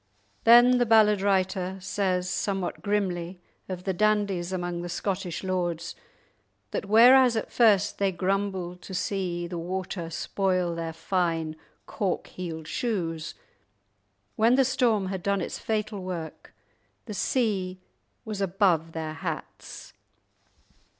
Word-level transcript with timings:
Then 0.45 0.79
the 0.79 0.85
ballad 0.87 1.21
writer 1.21 1.77
says 1.79 2.27
somewhat 2.27 2.81
grimly 2.81 3.39
of 3.69 3.83
the 3.83 3.93
dandies 3.93 4.51
among 4.51 4.81
the 4.81 4.89
Scottish 4.89 5.43
lords 5.43 5.93
that 6.71 6.87
whereas 6.87 7.37
at 7.37 7.51
first 7.51 7.99
they 7.99 8.11
grumbled 8.11 8.81
to 8.81 8.95
see 8.95 9.45
the 9.45 9.59
water 9.59 10.09
spoil 10.09 10.73
their 10.73 10.91
fine 10.93 11.55
cork 11.85 12.25
heeled 12.25 12.67
shoes, 12.67 13.35
when 14.37 14.55
the 14.55 14.65
storm 14.65 15.09
had 15.09 15.21
done 15.21 15.39
its 15.39 15.59
fatal 15.59 16.01
work 16.03 16.51
the 17.05 17.13
sea 17.13 17.79
was 18.25 18.41
"above 18.41 18.93
their 18.93 19.13
hats"! 19.13 19.93